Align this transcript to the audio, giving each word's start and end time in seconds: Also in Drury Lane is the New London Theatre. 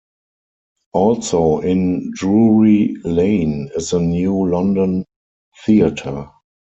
Also 0.93 1.59
in 1.59 2.09
Drury 2.17 2.97
Lane 3.03 3.69
is 3.75 3.91
the 3.91 3.99
New 3.99 4.47
London 4.49 5.05
Theatre. 5.63 6.31